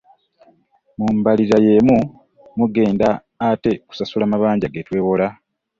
[0.97, 1.97] Mu mbalirira y'emu
[2.57, 3.07] mugenda
[3.49, 5.27] ate kusasula amabanja ge twewola.